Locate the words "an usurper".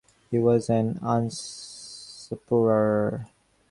0.67-3.27